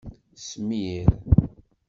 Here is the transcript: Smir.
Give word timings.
Smir. 0.45 1.05